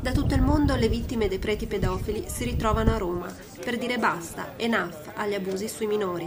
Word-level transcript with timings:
Da 0.00 0.12
tutto 0.12 0.34
il 0.34 0.40
mondo 0.40 0.76
le 0.76 0.88
vittime 0.88 1.28
dei 1.28 1.38
preti 1.38 1.66
pedofili 1.66 2.24
si 2.26 2.44
ritrovano 2.44 2.94
a 2.94 2.96
Roma 2.96 3.30
per 3.62 3.76
dire 3.76 3.98
basta, 3.98 4.54
enough, 4.56 5.12
agli 5.14 5.34
abusi 5.34 5.68
sui 5.68 5.86
minori. 5.86 6.26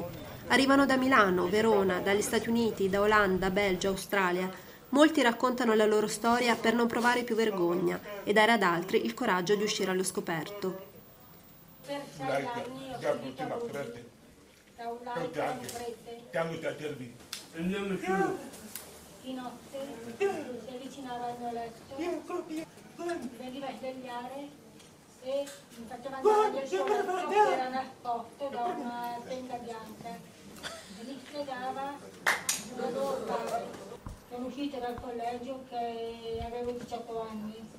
Arrivano 0.50 0.86
da 0.86 0.96
Milano, 0.96 1.48
Verona, 1.48 2.00
dagli 2.00 2.22
Stati 2.22 2.50
Uniti, 2.50 2.88
da 2.88 3.02
Olanda, 3.02 3.50
Belgio, 3.50 3.88
Australia. 3.88 4.48
Molti 4.90 5.24
raccontano 5.24 5.74
la 5.74 5.88
loro 5.88 6.06
storia 6.06 6.56
per 6.56 6.76
non 6.76 6.86
provare 6.86 7.24
più 7.24 7.34
vergogna 7.34 8.00
e 8.24 8.32
dare 8.32 8.52
ad 8.52 8.62
altri 8.62 9.06
il 9.06 9.16
coraggio 9.16 9.56
di 9.56 9.64
uscire 9.64 9.90
allo 9.90 10.04
scoperto. 10.04 10.92
Per 11.84 12.00
veniva 23.38 23.68
a 23.68 23.74
svegliare 23.78 24.50
e 25.24 25.48
mi 25.78 25.86
faceva 25.88 26.18
andare 26.18 26.64
che 26.64 27.54
era 27.54 27.70
nascosto 27.70 28.50
da 28.50 28.64
una 28.64 29.20
tenda 29.26 29.56
bianca. 29.56 30.10
E 30.10 31.04
mi 31.06 31.20
spiegava 31.26 31.94
dove 32.76 32.94
dovevo. 32.94 33.92
Sono 34.30 34.46
uscita 34.48 34.80
dal 34.80 35.00
collegio 35.00 35.64
che 35.70 36.42
avevo 36.44 36.72
18 36.72 37.22
anni. 37.22 37.70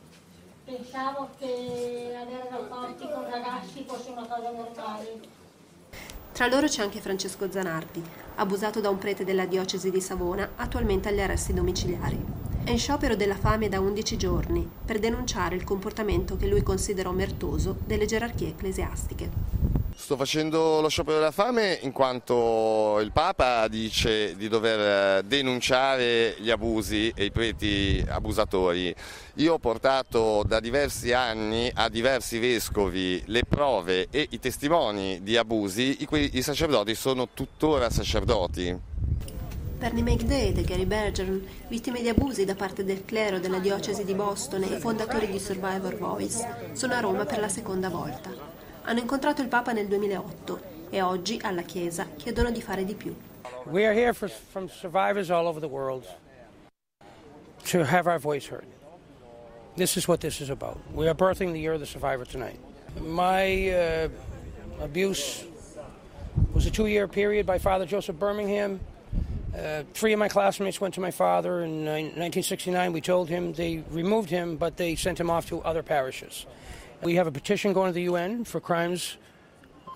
Pensavo 0.65 1.29
che 1.39 2.17
avere 2.17 2.49
rapporti 2.49 3.09
con 3.11 3.29
ragazzi 3.29 3.85
fosse 3.87 4.11
una 4.11 4.27
cosa 4.27 4.51
normale. 4.51 5.21
Tra 6.33 6.47
loro 6.47 6.67
c'è 6.67 6.83
anche 6.83 7.01
Francesco 7.01 7.51
Zanardi, 7.51 8.03
abusato 8.37 8.81
da 8.81 8.89
un 8.89 8.99
prete 8.99 9.25
della 9.25 9.47
diocesi 9.47 9.91
di 9.91 10.01
Savona, 10.01 10.53
attualmente 10.57 11.09
agli 11.09 11.21
arresti 11.21 11.53
domiciliari. 11.53 12.44
È 12.65 12.71
in 12.71 12.79
sciopero 12.79 13.15
della 13.15 13.37
fame 13.37 13.69
da 13.69 13.79
11 13.79 14.17
giorni 14.17 14.67
per 14.87 14.99
denunciare 14.99 15.55
il 15.55 15.65
comportamento 15.65 16.39
che 16.39 16.47
lui 16.47 16.63
considera 16.63 17.11
omertoso 17.11 17.77
delle 17.85 18.07
gerarchie 18.07 18.49
ecclesiastiche. 18.49 19.29
Sto 19.95 20.17
facendo 20.17 20.81
lo 20.81 20.89
sciopero 20.89 21.19
della 21.19 21.31
fame 21.31 21.79
in 21.83 21.93
quanto 21.93 22.99
il 23.01 23.13
Papa 23.13 23.69
dice 23.69 24.35
di 24.37 24.49
dover 24.49 25.23
denunciare 25.25 26.37
gli 26.39 26.49
abusi 26.49 27.13
e 27.15 27.27
i 27.27 27.31
preti 27.31 28.03
abusatori. 28.09 28.95
Io 29.35 29.53
ho 29.53 29.59
portato 29.59 30.43
da 30.47 30.59
diversi 30.59 31.13
anni 31.13 31.71
a 31.75 31.91
diversi 31.91 32.39
vescovi 32.39 33.23
le 33.27 33.45
prove 33.47 34.09
e 34.11 34.27
i 34.31 34.39
testimoni 34.39 35.23
di 35.23 35.37
abusi, 35.37 36.01
i 36.01 36.07
cui 36.07 36.31
i 36.33 36.41
sacerdoti 36.41 36.95
sono 36.95 37.29
tuttora 37.35 37.91
sacerdoti. 37.91 38.94
Bernie 39.85 40.03
McDade 40.03 40.61
e 40.61 40.65
Gary 40.65 40.87
Bergeron, 40.87 41.47
vittime 41.69 42.01
di 42.01 42.09
abusi 42.09 42.47
da 42.47 42.55
parte 42.55 42.85
del 42.85 43.05
clero 43.05 43.39
della 43.39 43.59
diocesi 43.59 44.03
di 44.03 44.15
Boston 44.15 44.63
e 44.63 44.79
fondatori 44.79 45.27
di 45.27 45.39
Survivor 45.39 45.95
Voice, 45.99 46.73
sono 46.73 46.95
a 46.95 47.01
Roma 47.01 47.27
per 47.27 47.39
la 47.39 47.51
seconda 47.51 47.91
volta. 47.91 48.31
Hanno 48.85 49.01
incontrato 49.01 49.43
il 49.43 49.49
Papa 49.49 49.73
nel 49.73 49.87
2008 49.87 50.61
e 50.89 51.03
oggi 51.03 51.39
alla 51.43 51.61
Chiesa 51.61 52.07
chiedono 52.17 52.51
di 52.51 52.63
fare 52.63 52.87
di 52.87 52.95
più. 52.95 53.15
We 53.65 53.85
are 53.85 53.95
here 53.95 54.15
for, 54.15 54.31
from 54.31 54.69
survivors 54.69 55.29
all 55.29 55.47
over 55.47 55.61
the 55.61 55.69
world 55.69 56.07
to 57.65 57.85
have 57.85 58.09
our 58.09 58.19
voice 58.19 58.49
heard. 58.49 58.65
This 59.77 59.97
is 59.97 60.09
what 60.09 60.21
this 60.21 60.41
is 60.41 60.49
about. 60.49 60.79
We 60.95 61.09
are 61.09 61.15
birthing 61.15 61.53
the 61.53 61.61
year 61.61 61.75
of 61.75 61.81
the 61.81 61.87
survivor 61.87 62.25
tonight. 62.25 62.59
My 63.03 63.71
uh, 63.71 64.09
abuse 64.81 65.45
was 66.55 66.65
a 66.65 66.71
two 66.71 66.87
year 66.87 67.07
period 67.07 67.45
by 67.45 67.59
Father 67.59 67.85
Joseph 67.85 68.19
Birmingham. 68.19 68.81
Uh, 69.57 69.85
three 69.95 70.13
of 70.13 70.19
my 70.19 70.29
classmates 70.29 70.81
went 70.81 70.93
to 70.95 71.01
my 71.01 71.13
father 71.13 71.63
in 71.63 71.85
1969. 71.85 72.93
We 72.93 73.01
told 73.01 73.29
him 73.29 73.53
they 73.53 73.85
removed 73.91 74.29
him, 74.29 74.57
but 74.57 74.77
they 74.77 74.97
sent 74.97 75.21
him 75.21 75.31
off 75.31 75.49
to 75.49 75.63
other 75.63 75.83
parishes. 75.83 76.47
We 77.03 77.15
have 77.15 77.29
a 77.29 77.33
petition 77.33 77.73
going 77.73 77.91
to 77.91 77.95
the 77.95 78.03
UN 78.03 78.45
for 78.45 78.59
crimes 78.59 79.17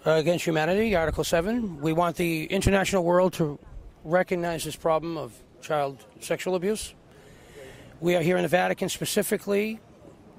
uh, 0.07 0.13
against 0.13 0.45
humanity, 0.45 0.95
Article 0.95 1.25
7. 1.25 1.81
We 1.81 1.93
want 1.93 2.17
the 2.17 2.45
international 2.45 3.03
world 3.03 3.33
to 3.35 3.59
recognize 4.05 4.63
this 4.63 4.77
problem 4.77 5.17
of 5.17 5.33
child 5.61 6.05
sexual 6.21 6.55
abuse. 6.55 6.95
We 8.01 8.15
are 8.15 8.23
here 8.23 8.37
in 8.37 8.43
the 8.43 8.49
Vatican 8.49 8.89
specifically 8.89 9.81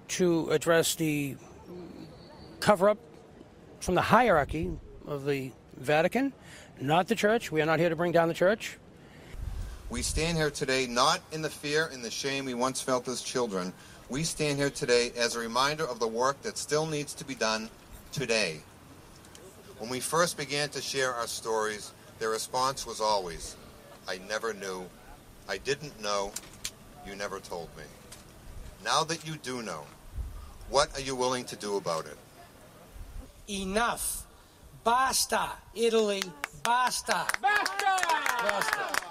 to 0.09 0.49
address 0.49 0.95
the 0.95 1.35
cover 2.61 2.87
up 2.87 2.99
from 3.81 3.95
the 3.95 4.01
hierarchy 4.01 4.71
of 5.05 5.25
the 5.25 5.51
Vatican, 5.75 6.31
not 6.79 7.07
the 7.07 7.15
church. 7.15 7.51
We 7.51 7.61
are 7.61 7.65
not 7.65 7.79
here 7.79 7.89
to 7.89 7.97
bring 7.97 8.13
down 8.13 8.29
the 8.29 8.33
church. 8.33 8.77
We 9.89 10.03
stand 10.03 10.37
here 10.37 10.51
today 10.51 10.85
not 10.85 11.19
in 11.31 11.41
the 11.41 11.49
fear 11.49 11.89
and 11.91 12.03
the 12.03 12.11
shame 12.11 12.45
we 12.45 12.53
once 12.53 12.79
felt 12.79 13.07
as 13.07 13.21
children, 13.23 13.73
we 14.07 14.23
stand 14.23 14.59
here 14.59 14.69
today 14.69 15.11
as 15.17 15.35
a 15.35 15.39
reminder 15.39 15.83
of 15.83 15.99
the 15.99 16.07
work 16.07 16.39
that 16.43 16.59
still 16.59 16.85
needs 16.85 17.15
to 17.15 17.25
be 17.25 17.33
done 17.33 17.69
today. 18.11 18.59
When 19.79 19.89
we 19.89 19.99
first 19.99 20.37
began 20.37 20.69
to 20.69 20.81
share 20.81 21.15
our 21.15 21.25
stories, 21.25 21.91
their 22.19 22.29
response 22.29 22.85
was 22.85 23.01
always, 23.01 23.55
I 24.07 24.19
never 24.29 24.53
knew, 24.53 24.85
I 25.47 25.57
didn't 25.57 25.99
know, 25.99 26.33
you 27.05 27.15
never 27.15 27.39
told 27.39 27.69
me. 27.75 27.83
Now 28.85 29.03
that 29.05 29.27
you 29.27 29.37
do 29.37 29.63
know, 29.63 29.85
what 30.69 30.95
are 30.95 31.01
you 31.01 31.15
willing 31.15 31.45
to 31.45 31.55
do 31.55 31.77
about 31.77 32.05
it? 32.05 32.17
Enough. 33.47 34.27
Basta, 34.83 35.49
Italy. 35.73 36.21
Basta. 36.63 37.25
Basta! 37.41 37.73
Basta. 37.81 38.77
Basta! 38.77 39.08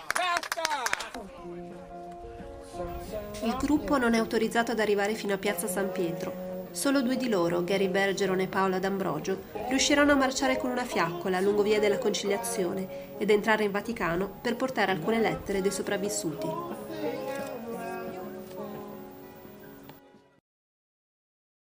Il 3.43 3.57
gruppo 3.59 3.99
non 3.99 4.15
è 4.15 4.19
autorizzato 4.19 4.73
ad 4.73 4.81
arrivare 4.81 5.15
fino 5.15 5.35
a 5.35 5.39
Piazza 5.39 5.67
San 5.67 5.91
Pietro. 5.91 6.69
Solo 6.71 7.01
due 7.01 7.17
di 7.17 7.29
loro, 7.29 7.65
Gary 7.65 7.89
Bergeron 7.89 8.41
e 8.41 8.47
Paola 8.47 8.79
D'Ambrogio, 8.79 9.45
riusciranno 9.69 10.13
a 10.13 10.17
marciare 10.17 10.59
con 10.59 10.71
una 10.71 10.85
fiaccola 10.85 11.41
lungo 11.41 11.63
via 11.63 11.81
della 11.81 11.99
Conciliazione 11.99 13.17
ed 13.19 13.31
entrare 13.31 13.65
in 13.65 13.71
Vaticano 13.71 14.39
per 14.41 14.57
portare 14.57 14.93
alcune 14.93 15.21
lettere 15.21 15.63
dei 15.63 15.73
sopravvissuti. 15.73 16.47